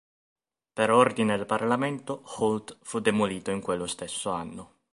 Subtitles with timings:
[0.73, 4.79] Per ordine del Parlamento, Holt fu demolito in quello stesso anno.